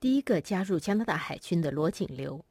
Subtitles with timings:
[0.00, 2.44] 第一个加入加拿大海军的罗锦流。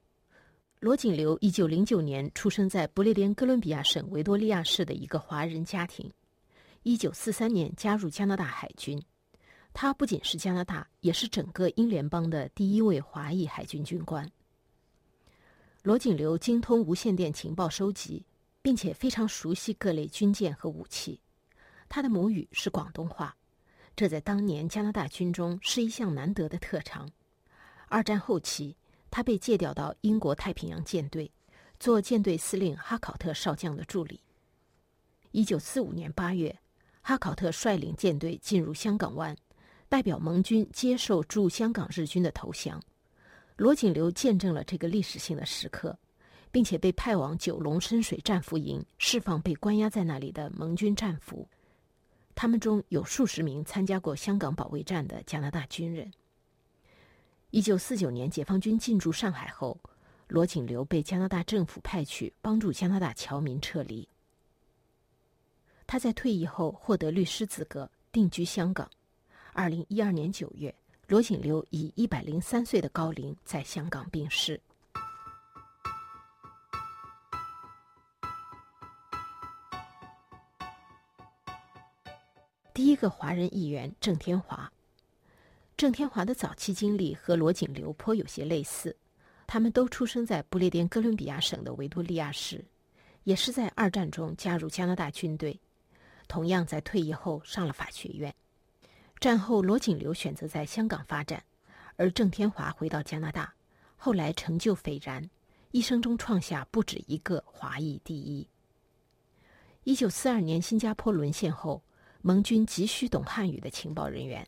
[0.82, 6.12] 罗锦流一九零九年出生在不列颠哥伦比亚省维多利亚市的一个华人家庭。
[6.84, 9.02] 一九四三年加入加拿大海军，
[9.74, 14.30] 他不仅是加拿大，也是整个英联邦的第一位华裔海军军官。
[15.84, 18.26] 罗锦流精通无线电情报收集，
[18.62, 21.18] 并且非常熟悉各类军舰和武器。
[21.88, 23.34] 他的母语是广东话，
[23.96, 27.10] 这在当年加拿大军中是一项难得的特长。
[27.88, 28.76] 二战后期。
[29.10, 31.32] 他被借调到英国太平洋舰队，
[31.80, 34.22] 做舰队司令哈考特少将的助理。
[35.32, 36.56] 一九四五年八月，
[37.02, 39.36] 哈考特率领舰队进入香港湾，
[39.88, 42.84] 代表盟军接受驻香港日军的投降。
[43.56, 45.98] 罗锦流见证了这个历史性的时刻，
[46.52, 51.48] 并且被派往九龙深水战俘营，释放被关押在那里的盟军战俘。
[52.36, 56.12] 他们中有数十名参加过香港保卫战的加拿大军人。
[57.52, 59.80] 一九四九年，解放军进驻上海后，
[60.28, 64.08] 罗锦流被加拿大政府派去帮助加拿大侨民撤离。
[65.88, 68.90] 他在退役后获得律师资格，定居香港。
[69.54, 70.76] 二零一二年九月，
[71.08, 74.60] 罗锦流以一百零三岁的高龄在香港病逝。
[82.74, 84.70] 第一个华人议员郑天华。
[85.78, 88.98] 郑天华的早期经历和罗锦流颇有些类似，
[89.46, 92.66] 他们都出生在不列颠哥伦比亚省的维多利亚市，
[93.26, 95.60] 也是在二战中加入加拿大军队，
[96.28, 98.34] 同样在退役后上了法学院。
[99.20, 101.44] 战后，罗锦流选择在香港发展，
[101.96, 103.54] 而郑天华回到加拿大，
[103.96, 105.30] 后来成就斐然，
[105.70, 108.48] 一生中创下不止一个华裔第一。
[109.84, 111.84] 一九四二年新加坡沦陷后，
[112.24, 114.46] 盟军急需懂汉语的情报人员。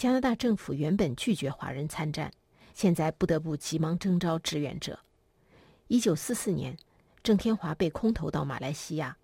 [0.00, 2.32] 加拿大政府原本拒绝华人参战，
[2.72, 4.98] 现在不得不急忙征召志愿者。
[5.88, 6.74] 一九四四年，
[7.22, 9.14] 郑天华被空投到马来西亚，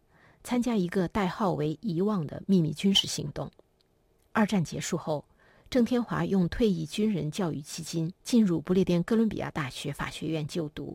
[0.44, 3.50] 参加一个代号为“遗忘”的秘密军事行动。
[4.32, 5.24] 二战结束后，
[5.70, 10.94] 郑天华用退役军人教育基金进入不列颠哥伦比亚大学法学院就读。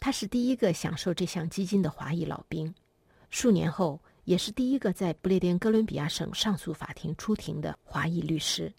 [0.00, 2.74] 他是第一个享受这项基金的华裔老兵，
[3.30, 8.72] 数年后也是第一个在不列颠哥伦比亚省上诉法庭出庭的华裔律师。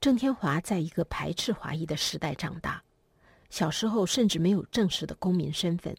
[0.00, 2.82] 郑天华在一个排斥华裔的时代长大，
[3.50, 5.94] 小时候甚至没有正式的公民身份。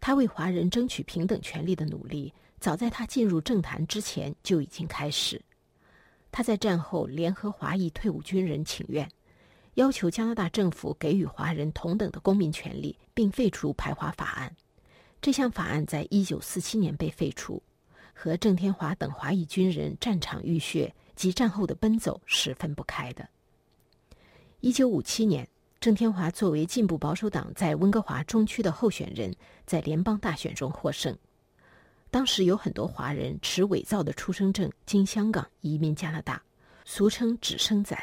[0.00, 5.40] 他为华人争取平等权利的努力，早在他进入政坛之前就已经开始。
[6.32, 9.08] 他在战后联合华裔退伍军人请愿，
[9.74, 14.52] 要求加拿大政府给予华人同等的公民权利，并废除排华法案。
[15.22, 17.62] 这项法案在一九四七年被废除，
[18.12, 20.92] 和郑天华等华裔军人战场浴血。
[21.14, 23.28] 及战后的奔走是分不开的。
[24.60, 25.46] 一九五七年，
[25.80, 29.34] 郑天华作为进步保守党在温哥华中区的候选人，
[29.66, 31.16] 在联邦大选中获胜。
[32.10, 36.40] 当时有很多华人持伪造的出生证经香港移民加拿大，
[36.84, 37.98] 俗称“纸生仔”。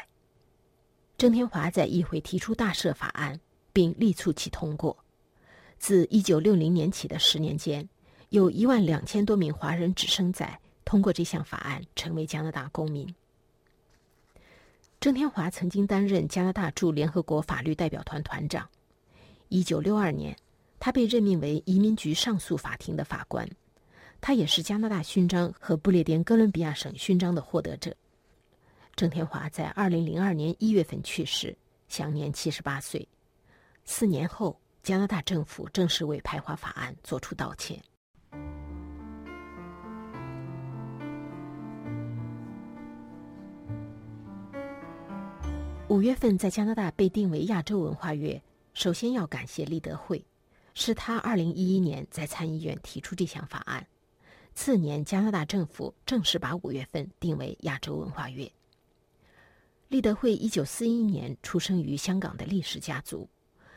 [1.16, 3.40] 郑天华在议会提出大赦法案，
[3.72, 4.96] 并力促其通过。
[5.78, 7.88] 自一九六零年起的十年间，
[8.28, 10.60] 有一万两千多名华人“纸生仔”。
[10.84, 13.14] 通过这项法案，成为加拿大公民。
[15.00, 18.68] 郑天华曾经担任加拿大驻联合国法律代表团团长。
[19.48, 20.36] 一九六二年，
[20.78, 23.48] 他被任命为移民局上诉法庭的法官。
[24.20, 27.92] 他也是加拿大勋章和不列颠哥伦比亚省勋章的获得者。
[28.94, 31.56] 郑天华在二零零二年一月份去世，
[31.88, 33.08] 享年七十八岁。
[33.84, 37.82] 四年后，加拿大政府正式为排华法案作出道歉。
[45.92, 48.42] 五月份在加拿大被定为亚洲文化月，
[48.72, 50.24] 首先要感谢立德会，
[50.72, 53.86] 是他二零一一年在参议院提出这项法案。
[54.54, 58.50] 次年，加拿大政府正式把五月份定为亚洲文化月。
[59.88, 63.28] 立德会一九四一年出生于香港的历史家族，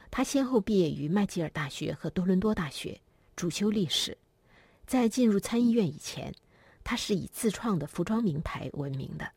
[0.10, 2.98] 他先后毕业于麦吉尔大学和多伦多大学，
[3.36, 4.18] 主修历史。
[4.88, 6.34] 在进入参议院以前，
[6.82, 9.30] 他是以自创的服装名牌闻名的。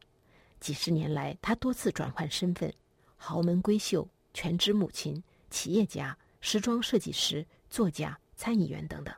[0.60, 2.72] 几十年来，他多次转换身份：
[3.16, 9.14] 豪门闺秀、全职母亲、企业家、时装设计师、作家、参议员等等。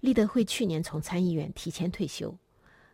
[0.00, 2.36] 立德会去年从参议院提前退休，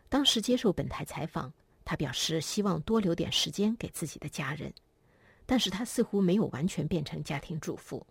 [0.09, 1.53] 当时接受本台采访，
[1.85, 4.73] 他表示希望多留点时间给自己的家人，
[5.45, 8.05] 但是他似乎没有完全变成家庭主妇。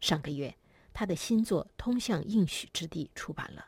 [0.00, 0.54] 上个月，
[0.92, 3.66] 他的新作《通向应许之地》出版了，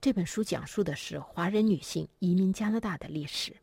[0.00, 3.54] 这本书讲述的是华人女性移民加拿大的历史。